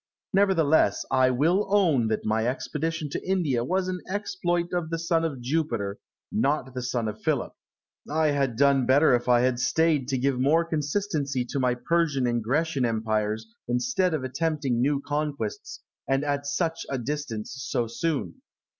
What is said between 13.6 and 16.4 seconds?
instead of attempting new conquests and